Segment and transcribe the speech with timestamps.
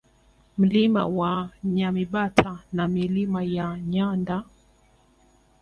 [0.57, 4.43] Mlima wa Nyamibata na Milima ya Nyanda